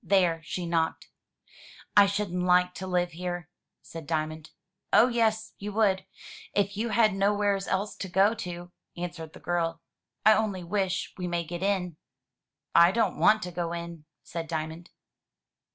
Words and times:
There 0.03 0.41
she 0.43 0.65
knocked. 0.65 1.09
"I 1.95 2.07
shouldn't 2.07 2.41
like 2.43 2.73
to 2.73 2.85
Uve 2.87 3.11
here,'' 3.11 3.47
said 3.83 4.07
Diamond. 4.07 4.49
"Oh, 4.91 5.09
yes, 5.09 5.53
you 5.59 5.71
would, 5.73 6.07
if 6.55 6.75
you 6.75 6.89
had 6.89 7.13
nowheres 7.13 7.67
else 7.67 7.95
to 7.97 8.09
go 8.09 8.33
to," 8.33 8.71
answered 8.97 9.33
the 9.33 9.39
girl. 9.39 9.79
"I 10.25 10.33
only 10.33 10.63
wish 10.63 11.13
we 11.19 11.27
may 11.27 11.43
get 11.43 11.61
in." 11.61 11.97
"I 12.73 12.91
don't 12.91 13.19
want 13.19 13.43
to 13.43 13.51
go 13.51 13.73
in," 13.73 14.05
said 14.23 14.47
Diamond. 14.47 14.89